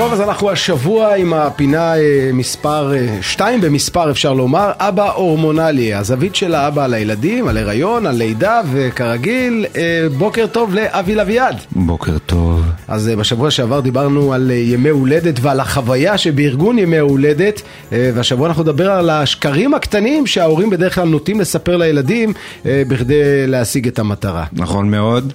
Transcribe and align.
טוב, 0.00 0.12
אז 0.12 0.20
אנחנו 0.20 0.50
השבוע 0.50 1.14
עם 1.14 1.34
הפינה 1.34 1.96
אה, 1.96 2.30
מספר 2.32 2.92
2 3.20 3.60
במספר 3.60 4.10
אפשר 4.10 4.32
לומר, 4.32 4.72
אבא 4.78 5.12
הורמונלי, 5.12 5.94
הזווית 5.94 6.34
של 6.34 6.54
האבא 6.54 6.84
על 6.84 6.94
הילדים, 6.94 7.48
על 7.48 7.56
הריון, 7.58 8.06
על 8.06 8.14
לידה, 8.14 8.60
וכרגיל, 8.72 9.66
אה, 9.76 10.06
בוקר 10.18 10.46
טוב 10.46 10.74
לאבי 10.74 11.14
לביעד. 11.14 11.56
בוקר 11.70 12.18
טוב. 12.18 12.64
אז 12.88 13.08
אה, 13.08 13.16
בשבוע 13.16 13.50
שעבר 13.50 13.80
דיברנו 13.80 14.32
על 14.32 14.50
ימי 14.50 14.88
הולדת 14.88 15.34
ועל 15.40 15.60
החוויה 15.60 16.18
שבארגון 16.18 16.78
ימי 16.78 16.98
הולדת, 16.98 17.62
והשבוע 17.92 18.48
אנחנו 18.48 18.62
נדבר 18.62 18.90
על 18.90 19.10
השקרים 19.10 19.74
הקטנים 19.74 20.26
שההורים 20.26 20.70
בדרך 20.70 20.94
כלל 20.94 21.08
נוטים 21.08 21.40
לספר 21.40 21.76
לילדים 21.76 22.32
בכדי 22.64 23.46
להשיג 23.46 23.86
את 23.86 23.98
המטרה. 23.98 24.44
נכון 24.52 24.90
מאוד, 24.90 25.32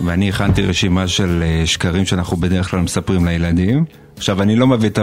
ואני 0.00 0.28
הכנתי 0.28 0.62
רשימה 0.62 1.08
של 1.08 1.44
שקרים 1.64 2.04
שאנחנו 2.04 2.36
בדרך 2.36 2.70
כלל 2.70 2.80
מספרים 2.80 3.26
לילדים. 3.26 3.84
עכשיו, 4.16 4.42
אני 4.42 4.56
לא 4.56 4.66
מביא 4.66 4.88
את 4.88 4.98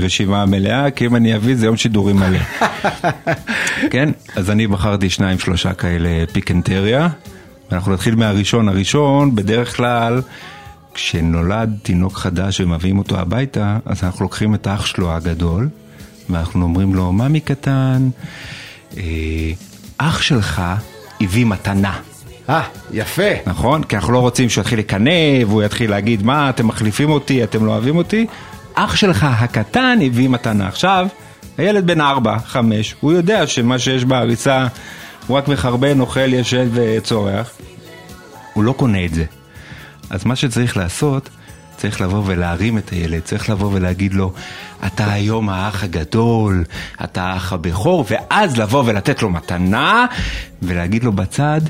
הרשימה 0.00 0.42
המלאה, 0.42 0.90
כי 0.90 1.06
אם 1.06 1.16
אני 1.16 1.36
אביא 1.36 1.56
זה 1.56 1.66
יום 1.66 1.76
שידורים 1.76 2.16
מלא. 2.16 2.38
כן? 3.92 4.08
אז 4.36 4.50
אני 4.50 4.66
בחרתי 4.66 5.10
שניים, 5.10 5.38
שלושה 5.38 5.72
כאלה 5.72 6.08
פיקנטריה. 6.32 7.08
ואנחנו 7.70 7.92
נתחיל 7.92 8.14
מהראשון. 8.14 8.68
הראשון, 8.68 9.34
בדרך 9.34 9.76
כלל, 9.76 10.22
כשנולד 10.94 11.78
תינוק 11.82 12.16
חדש 12.16 12.60
ומביאים 12.60 12.98
אותו 12.98 13.18
הביתה, 13.18 13.78
אז 13.86 14.04
אנחנו 14.04 14.24
לוקחים 14.24 14.54
את 14.54 14.66
האח 14.66 14.86
שלו 14.86 15.12
הגדול, 15.12 15.68
ואנחנו 16.30 16.62
אומרים 16.62 16.94
לו, 16.94 17.12
ממי 17.12 17.40
קטן, 17.40 18.08
אה, 18.96 19.02
אח 19.98 20.22
שלך 20.22 20.62
הביא 21.20 21.46
מתנה. 21.46 21.98
אה, 22.52 22.62
יפה. 22.90 23.30
נכון? 23.46 23.84
כי 23.84 23.96
אנחנו 23.96 24.12
לא 24.12 24.18
רוצים 24.18 24.48
שהוא 24.48 24.62
יתחיל 24.62 24.78
לקנא, 24.78 25.44
והוא 25.46 25.62
יתחיל 25.62 25.90
להגיד, 25.90 26.22
מה, 26.22 26.50
אתם 26.50 26.66
מחליפים 26.66 27.10
אותי, 27.10 27.44
אתם 27.44 27.66
לא 27.66 27.72
אוהבים 27.72 27.96
אותי. 27.96 28.26
אח 28.74 28.96
שלך 28.96 29.26
הקטן 29.30 29.98
הביא 30.06 30.28
מתנה. 30.28 30.68
עכשיו, 30.68 31.06
הילד 31.58 31.86
בן 31.86 32.00
4, 32.00 32.38
5, 32.38 32.94
הוא 33.00 33.12
יודע 33.12 33.46
שמה 33.46 33.78
שיש 33.78 34.04
בעריסה, 34.04 34.66
הוא 35.26 35.36
רק 35.36 35.48
מחרבן, 35.48 36.00
אוכל, 36.00 36.32
ישן 36.34 36.68
וצורח. 36.72 37.50
הוא 38.52 38.64
לא 38.64 38.72
קונה 38.72 39.04
את 39.04 39.14
זה. 39.14 39.24
אז 40.10 40.24
מה 40.24 40.36
שצריך 40.36 40.76
לעשות, 40.76 41.28
צריך 41.82 42.00
לבוא 42.00 42.22
ולהרים 42.26 42.78
את 42.78 42.90
הילד, 42.90 43.20
צריך 43.20 43.50
לבוא 43.50 43.70
ולהגיד 43.72 44.14
לו, 44.14 44.32
אתה 44.86 45.12
היום 45.12 45.48
האח 45.48 45.84
הגדול, 45.84 46.64
אתה 47.04 47.22
האח 47.22 47.52
הבכור, 47.52 48.04
ואז 48.10 48.56
לבוא 48.56 48.82
ולתת 48.86 49.22
לו 49.22 49.30
מתנה, 49.30 50.06
ולהגיד 50.62 51.04
לו 51.04 51.12
בצד, 51.12 51.60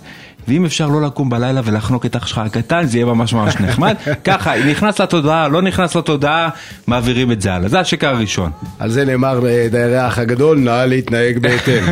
ואם 0.48 0.64
אפשר 0.64 0.88
לא 0.88 1.02
לקום 1.02 1.30
בלילה 1.30 1.60
ולחנוק 1.64 2.06
את 2.06 2.16
אח 2.16 2.26
שלך 2.26 2.38
הקטן, 2.38 2.86
זה 2.86 2.98
יהיה 2.98 3.06
ממש 3.06 3.32
ממש 3.32 3.56
נחמד. 3.56 3.96
ככה, 4.24 4.64
נכנס 4.64 5.00
לתודעה, 5.00 5.48
לא 5.48 5.62
נכנס 5.62 5.96
לתודעה, 5.96 6.48
מעבירים 6.86 7.32
את 7.32 7.42
זה 7.42 7.54
הלאה. 7.54 7.68
זה 7.68 7.80
השקר 7.80 8.08
הראשון. 8.08 8.50
על 8.78 8.90
זה 8.90 9.04
נאמר 9.04 9.40
לדיירי 9.42 9.96
האח 9.96 10.18
הגדול, 10.18 10.58
נא 10.58 10.84
להתנהג 10.84 11.38
בהתאם. 11.38 11.84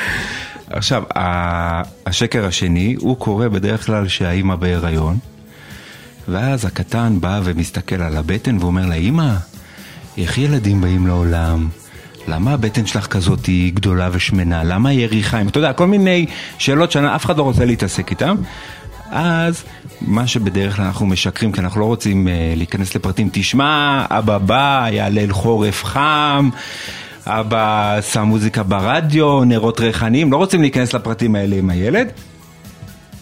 עכשיו, 0.70 1.02
השקר 2.06 2.46
השני, 2.46 2.96
הוא 2.98 3.16
קורה 3.16 3.48
בדרך 3.48 3.86
כלל 3.86 4.08
שהאימא 4.08 4.56
בהיריון, 4.56 5.18
ואז 6.28 6.64
הקטן 6.64 7.16
בא 7.20 7.40
ומסתכל 7.44 8.02
על 8.02 8.16
הבטן 8.16 8.56
ואומר 8.60 8.86
לה, 8.86 8.94
אמא, 8.94 9.34
איך 10.18 10.38
ילדים 10.38 10.80
באים 10.80 11.06
לעולם? 11.06 11.68
למה 12.28 12.52
הבטן 12.52 12.86
שלך 12.86 13.06
כזאת 13.06 13.46
היא 13.46 13.74
גדולה 13.74 14.08
ושמנה? 14.12 14.64
למה 14.64 14.88
היא 14.88 15.00
יריחיים? 15.00 15.48
אתה 15.48 15.58
יודע, 15.58 15.72
כל 15.72 15.86
מיני 15.86 16.26
שאלות 16.58 16.90
שאף 16.92 17.24
אחד 17.24 17.36
לא 17.36 17.42
רוצה 17.42 17.64
להתעסק 17.64 18.10
איתן. 18.10 18.34
אז 19.10 19.64
מה 20.00 20.26
שבדרך 20.26 20.76
כלל 20.76 20.84
אנחנו 20.84 21.06
משקרים, 21.06 21.52
כי 21.52 21.60
אנחנו 21.60 21.80
לא 21.80 21.84
רוצים 21.84 22.26
uh, 22.26 22.30
להיכנס 22.56 22.94
לפרטים, 22.94 23.28
תשמע, 23.32 24.04
אבא 24.10 24.38
בא, 24.38 24.86
יעלה 24.92 25.20
אל 25.20 25.32
חורף 25.32 25.84
חם, 25.84 26.50
אבא 27.26 27.98
שם 28.12 28.22
מוזיקה 28.22 28.62
ברדיו, 28.62 29.44
נרות 29.44 29.80
ריחניים, 29.80 30.32
לא 30.32 30.36
רוצים 30.36 30.60
להיכנס 30.60 30.92
לפרטים 30.92 31.34
האלה 31.34 31.56
עם 31.56 31.70
הילד. 31.70 32.08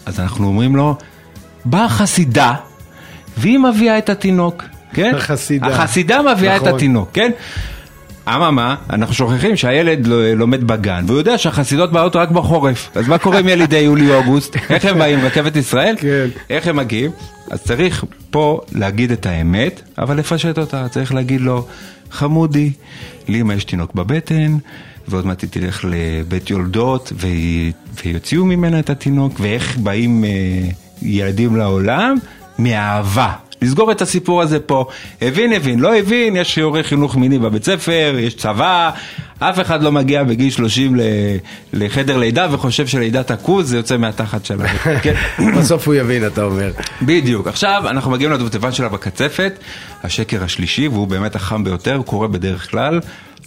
אז 0.05 0.19
אנחנו 0.19 0.47
אומרים 0.47 0.75
לו, 0.75 0.95
באה 1.65 1.89
חסידה, 1.89 2.53
והיא 3.39 3.59
מביאה 3.59 3.97
את 3.97 4.09
התינוק, 4.09 4.63
כן? 4.93 5.11
החסידה. 5.15 5.67
החסידה 5.67 6.19
מביאה 6.35 6.55
נכון. 6.55 6.67
את 6.69 6.73
התינוק, 6.75 7.09
כן? 7.13 7.31
אממה, 8.27 8.75
אנחנו 8.89 9.13
שוכחים 9.13 9.55
שהילד 9.55 10.07
לא- 10.07 10.33
לומד 10.33 10.63
בגן, 10.63 11.03
והוא 11.07 11.17
יודע 11.17 11.37
שהחסידות 11.37 11.91
באות 11.91 12.15
רק 12.15 12.31
בחורף. 12.31 12.89
אז 12.95 13.07
מה 13.07 13.17
קורה 13.17 13.39
עם 13.39 13.47
ילידי 13.47 13.77
יולי-אוגוסט? 13.89 14.55
איך 14.69 14.85
הם 14.85 14.97
באים? 14.99 15.19
רכבת 15.19 15.55
ישראל? 15.55 15.95
כן. 15.99 16.27
איך 16.49 16.67
הם 16.67 16.75
מגיעים? 16.75 17.11
אז 17.51 17.63
צריך 17.63 18.03
פה 18.31 18.61
להגיד 18.71 19.11
את 19.11 19.25
האמת, 19.25 19.81
אבל 19.97 20.17
לפשט 20.17 20.57
אותה. 20.59 20.87
צריך 20.89 21.13
להגיד 21.13 21.41
לו, 21.41 21.65
חמודי, 22.11 22.71
לאמא 23.29 23.53
יש 23.53 23.63
תינוק 23.63 23.93
בבטן, 23.95 24.57
ועוד 25.07 25.25
מעט 25.25 25.41
היא 25.41 25.49
תלך 25.49 25.85
לבית 25.89 26.49
יולדות, 26.49 27.13
ויוציאו 28.05 28.45
ממנה 28.45 28.79
את 28.79 28.89
התינוק, 28.89 29.33
ואיך 29.39 29.77
באים 29.77 30.23
אה, 30.23 30.29
ילדים 31.01 31.55
לעולם? 31.55 32.17
מאהבה. 32.59 33.33
לסגור 33.61 33.91
את 33.91 34.01
הסיפור 34.01 34.41
הזה 34.41 34.59
פה. 34.59 34.85
הבין, 35.21 35.53
הבין, 35.53 35.79
לא 35.79 35.97
הבין, 35.97 36.35
יש 36.35 36.53
שיעורי 36.53 36.83
חינוך 36.83 37.15
מיני 37.15 37.39
בבית 37.39 37.65
ספר, 37.65 38.15
יש 38.19 38.35
צבא, 38.35 38.91
אף 39.39 39.59
אחד 39.59 39.83
לא 39.83 39.91
מגיע 39.91 40.23
בגיל 40.23 40.49
30 40.49 40.95
לחדר 41.73 42.17
לידה 42.17 42.47
וחושב 42.51 42.87
שלידת 42.87 43.31
הכוז 43.31 43.69
זה 43.69 43.77
יוצא 43.77 43.97
מהתחת 43.97 44.45
שלה. 44.45 44.67
כן? 45.03 45.13
בסוף 45.57 45.87
הוא 45.87 45.95
יבין, 45.95 46.27
אתה 46.27 46.43
אומר. 46.43 46.71
בדיוק. 47.01 47.47
עכשיו 47.47 47.83
אנחנו 47.89 48.11
מגיעים 48.11 48.31
לדובדבן 48.31 48.71
שלה 48.71 48.89
בקצפת, 48.89 49.53
השקר 50.03 50.43
השלישי, 50.43 50.87
והוא 50.87 51.07
באמת 51.07 51.35
החם 51.35 51.63
ביותר, 51.63 52.01
קורה 52.05 52.27
בדרך 52.27 52.71
כלל 52.71 52.99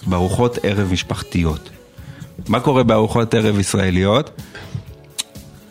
בארוחות 0.07 0.59
ערב 0.63 0.93
משפחתיות. 0.93 1.71
מה 2.49 2.61
קורה 2.61 2.83
בארוחות 2.83 3.35
ערב 3.35 3.59
ישראליות? 3.59 4.41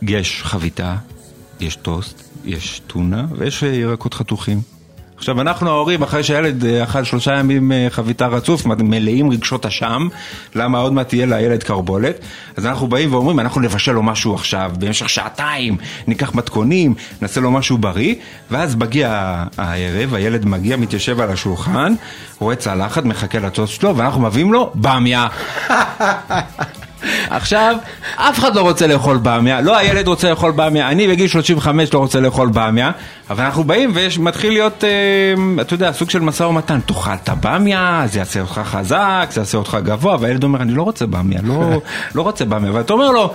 יש 0.01 0.41
חביתה, 0.44 0.96
יש 1.59 1.75
טוסט, 1.75 2.31
יש 2.46 2.81
טונה 2.88 3.25
ויש 3.38 3.63
ירקות 3.63 4.13
חתוכים. 4.13 4.62
עכשיו 5.22 5.41
אנחנו 5.41 5.69
ההורים, 5.69 6.03
אחרי 6.03 6.24
שהילד 6.24 6.66
אה, 6.66 6.84
אכל 6.84 7.03
שלושה 7.03 7.34
ימים 7.34 7.72
אה, 7.72 7.88
חביתה 7.90 8.28
רצוף, 8.28 8.66
מלאים 8.66 9.31
רגשות 9.31 9.66
אשם, 9.66 10.07
למה 10.56 10.80
עוד 10.80 10.94
מעט 10.94 11.07
תהיה 11.07 11.25
לילד 11.25 11.63
קרבולת, 11.63 12.19
אז 12.57 12.66
אנחנו 12.66 12.88
באים 12.88 13.13
ואומרים, 13.13 13.40
אנחנו 13.40 13.62
נבשל 13.62 13.91
לו 13.91 14.03
משהו 14.03 14.35
עכשיו, 14.35 14.72
במשך 14.80 15.09
שעתיים, 15.09 15.78
ניקח 16.07 16.35
מתכונים, 16.35 16.94
נעשה 17.22 17.41
לו 17.41 17.51
משהו 17.51 17.78
בריא, 17.78 18.16
ואז 18.51 18.75
מגיע 18.75 19.44
הערב, 19.57 20.13
הילד 20.13 20.46
מגיע, 20.46 20.78
מתיישב 20.78 21.19
על 21.19 21.30
השולחן, 21.30 21.94
רואה 22.40 22.56
צלחת, 22.56 23.06
מחכה 23.06 23.40
לטוס 23.40 23.69
שלו, 23.69 23.97
ואנחנו 23.97 24.22
מביאים 24.22 24.53
לו 24.53 24.72
במיה. 24.75 25.28
עכשיו, 27.31 27.75
אף 28.16 28.40
אחד 28.40 28.56
לא 28.56 28.62
רוצה 28.62 28.88
לאכול 28.88 29.19
במיה, 29.24 29.62
לא 29.62 29.78
הילד 29.78 30.08
רוצה 30.08 30.30
לאכול 30.30 30.52
במיה, 30.56 30.90
אני 30.90 31.08
בגיל 31.08 31.28
35 31.28 31.94
לא 31.94 32.00
רוצה 32.00 32.19
לאכול 32.19 32.50
במיה, 32.53 32.92
אבל 33.30 33.44
אנחנו 33.44 33.64
באים 33.64 33.92
ומתחיל 33.94 34.53
להיות, 34.53 34.84
אה, 34.84 35.62
אתה 35.62 35.74
יודע, 35.74 35.92
סוג 35.92 36.09
של 36.09 36.19
משא 36.19 36.44
ומתן, 36.44 36.80
תאכל 36.80 37.14
את 37.24 37.30
הבמיה, 37.30 38.03
זה 38.06 38.19
יעשה 38.19 38.42
אותך 38.42 38.62
חזק, 38.64 39.28
זה 39.31 39.42
יעשה 39.42 39.58
אותך 39.58 39.78
גבוה, 39.84 40.18
והילד 40.19 40.44
אומר, 40.44 40.62
אני 40.62 40.74
לא 40.74 40.84
רוצה 40.84 41.06
במיה, 41.06 41.40
לא, 41.44 41.81
לא 42.16 42.22
רוצה 42.22 42.46
במיה, 42.46 42.72
ואתה 42.74 42.94
אומר 42.94 43.12
לו, 43.12 43.34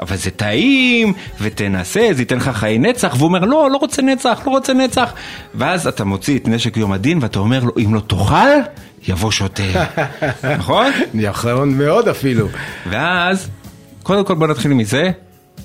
אבל 0.00 0.16
זה 0.16 0.30
טעים, 0.30 1.12
ותנסה, 1.40 2.08
זה 2.12 2.22
ייתן 2.22 2.36
לך 2.36 2.48
חיי 2.48 2.78
נצח, 2.78 3.14
והוא 3.16 3.28
אומר, 3.28 3.44
לא, 3.44 3.68
לא 3.70 3.76
רוצה 3.76 4.02
נצח, 4.02 4.40
לא 4.46 4.50
רוצה 4.50 4.72
נצח. 4.72 5.12
ואז 5.54 5.86
אתה 5.86 6.04
מוציא 6.04 6.38
את 6.38 6.48
נשק 6.48 6.76
יום 6.76 6.92
הדין, 6.92 7.18
ואתה 7.22 7.38
אומר 7.38 7.64
לו, 7.64 7.72
אם 7.84 7.94
לא 7.94 8.00
תאכל, 8.00 8.60
יבוא 9.08 9.30
שוטר, 9.30 9.72
נכון? 10.58 10.92
נכון 11.14 11.74
מאוד 11.74 12.08
אפילו. 12.08 12.48
ואז, 12.90 13.48
קודם 14.02 14.24
כל 14.24 14.34
בוא 14.34 14.46
נתחיל 14.46 14.72
מזה, 14.72 15.10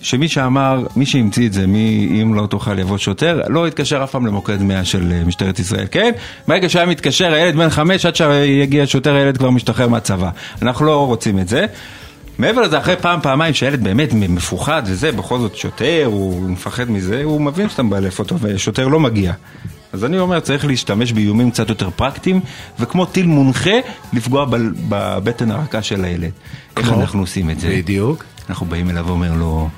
שמי 0.01 0.27
שאמר, 0.27 0.85
מי 0.95 1.05
שהמציא 1.05 1.47
את 1.47 1.53
זה, 1.53 1.67
מי 1.67 2.19
אם 2.21 2.33
לא 2.33 2.47
תוכל 2.47 2.79
יבוא 2.79 2.97
שוטר, 2.97 3.41
לא 3.47 3.67
התקשר 3.67 4.03
אף 4.03 4.11
פעם 4.11 4.25
למוקד 4.25 4.61
100 4.61 4.85
של 4.85 5.11
אה, 5.11 5.23
משטרת 5.25 5.59
ישראל, 5.59 5.85
כן? 5.91 6.11
ברגע 6.47 6.69
שהיה 6.69 6.85
מתקשר 6.85 7.33
הילד 7.33 7.55
בן 7.55 7.69
חמש, 7.69 8.05
עד 8.05 8.15
שיגיע 8.15 8.83
שוטר 8.87 9.15
הילד 9.15 9.37
כבר 9.37 9.49
משתחרר 9.49 9.87
מהצבא. 9.87 10.29
אנחנו 10.61 10.85
לא 10.85 11.05
רוצים 11.07 11.39
את 11.39 11.47
זה. 11.47 11.65
מעבר 12.37 12.61
לזה, 12.61 12.77
אחרי 12.77 12.95
פעם, 12.95 13.21
פעמיים 13.21 13.53
שהילד 13.53 13.83
באמת 13.83 14.13
מפוחד 14.13 14.83
וזה, 14.85 15.11
בכל 15.11 15.39
זאת 15.39 15.55
שוטר, 15.55 16.03
הוא 16.05 16.49
מפחד 16.49 16.91
מזה, 16.91 17.21
הוא 17.23 17.41
מבין 17.41 17.69
שאתה 17.69 17.83
מבלף 17.83 18.19
אותו 18.19 18.35
ושוטר 18.39 18.87
לא 18.87 18.99
מגיע. 18.99 19.33
אז 19.93 20.05
אני 20.05 20.19
אומר, 20.19 20.39
צריך 20.39 20.65
להשתמש 20.65 21.11
באיומים 21.11 21.51
קצת 21.51 21.69
יותר 21.69 21.89
פרקטיים, 21.89 22.39
וכמו 22.79 23.05
טיל 23.05 23.25
מונחה, 23.25 23.79
לפגוע 24.13 24.45
בבטן 24.89 25.51
הרכה 25.51 25.81
של 25.81 26.05
הילד. 26.05 26.31
איך 26.77 26.91
אנחנו 26.91 27.19
עושים 27.19 27.49
את 27.49 27.59
זה? 27.59 27.67
בדיוק. 27.77 28.25
אנחנו 28.49 28.65
באים 28.65 28.89
אליו 28.89 29.05
ואומר 29.07 29.33
לו, 29.33 29.69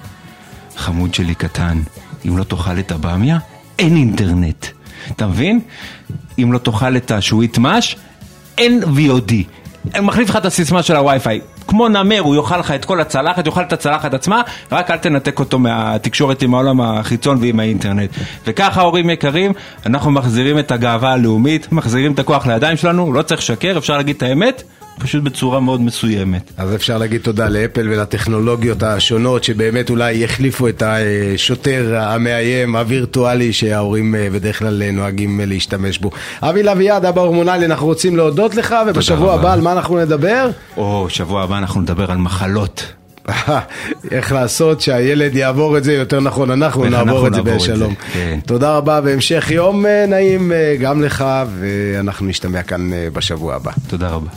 חמוד 0.78 1.14
שלי 1.14 1.36
קטן, 1.36 1.82
אם 2.28 2.38
לא 2.38 2.44
תאכל 2.44 2.80
את 2.80 2.92
הבמיה, 2.92 3.40
אין 3.80 3.96
אינטרנט. 3.96 4.66
אתה 5.12 5.28
מבין? 5.28 5.60
אם 6.40 6.52
לא 6.52 6.58
תאכל 6.58 6.98
את 6.98 7.12
השעועית 7.12 7.58
מש, 7.58 7.96
אין 8.58 8.84
VOD. 8.84 9.34
מחליף 10.02 10.30
לך 10.30 10.36
את 10.36 10.46
הסיסמה 10.46 10.84
של 10.84 10.96
הווי-פיי. 10.96 11.42
כמו 11.68 11.90
נמר, 11.90 12.20
הוא 12.20 12.36
יאכל 12.36 12.58
לך 12.58 12.72
את 12.72 12.86
כל 12.86 13.02
הצלחת, 13.02 13.46
יאכל 13.46 13.62
את 13.62 13.74
הצלחת 13.74 14.14
עצמה, 14.14 14.42
רק 14.72 14.92
אל 14.92 14.98
תנתק 14.98 15.40
אותו 15.40 15.60
מהתקשורת 15.60 16.42
עם 16.42 16.54
העולם 16.54 16.82
החיצון 16.82 17.38
ועם 17.42 17.60
האינטרנט. 17.60 18.10
וככה, 18.48 18.82
הורים 18.82 19.10
יקרים, 19.10 19.52
אנחנו 19.86 20.12
מחזירים 20.12 20.60
את 20.60 20.72
הגאווה 20.72 21.14
הלאומית, 21.14 21.72
מחזירים 21.72 22.14
את 22.14 22.20
הכוח 22.20 22.48
לידיים 22.48 22.78
שלנו, 22.78 23.14
לא 23.14 23.22
צריך 23.22 23.42
לשקר, 23.42 23.78
אפשר 23.78 23.98
להגיד 23.98 24.16
את 24.16 24.24
האמת. 24.24 24.64
פשוט 25.00 25.24
בצורה 25.24 25.60
מאוד 25.60 25.82
מסוימת. 25.82 26.52
אז 26.58 26.76
אפשר 26.76 26.98
להגיד 26.98 27.22
תודה 27.22 27.50
לאפל 27.50 27.90
ולטכנולוגיות 27.90 28.84
השונות 28.84 29.44
שבאמת 29.44 29.90
אולי 29.90 30.18
יחליפו 30.18 30.68
את 30.68 30.84
השוטר 30.86 31.96
המאיים 32.00 32.76
הווירטואלי 32.76 33.54
שההורים 33.54 34.16
אה, 34.16 34.28
בדרך 34.34 34.60
כלל 34.60 34.84
אה, 34.84 34.92
נוהגים 34.92 35.40
אה, 35.40 35.46
להשתמש 35.46 35.98
בו. 35.98 36.12
אבי 36.42 36.64
לביעד, 36.64 37.06
אבא 37.06 37.22
הורמונלי, 37.22 37.66
אנחנו 37.66 37.88
רוצים 37.88 38.18
להודות 38.18 38.56
לך 38.56 38.76
ובשבוע 38.88 39.34
הבא 39.34 39.54
על 39.54 39.62
מה 39.62 39.72
אנחנו 39.72 39.98
נדבר? 39.98 40.50
או, 40.78 41.06
שבוע 41.10 41.44
הבא 41.44 41.58
אנחנו 41.58 41.82
נדבר 41.82 42.12
על 42.12 42.18
מחלות. 42.18 42.94
איך 44.12 44.32
לעשות 44.32 44.82
שהילד 44.82 45.36
יעבור 45.36 45.78
את 45.78 45.84
זה, 45.84 45.94
יותר 45.94 46.20
נכון, 46.20 46.52
אנחנו 46.52 46.86
נעבור 46.86 47.28
את 47.28 47.34
זה 47.34 47.42
בשלום. 47.42 47.96
כן. 48.14 48.40
תודה 48.46 48.78
רבה 48.78 49.00
והמשך 49.04 49.52
יום 49.52 49.86
נעים 50.08 50.52
גם 50.82 51.02
לך, 51.02 51.26
ואנחנו 51.60 52.26
נשתמע 52.26 52.64
כאן 52.64 52.90
בשבוע 53.14 53.56
הבא. 53.56 53.72
תודה 53.88 54.10
רבה. 54.10 54.30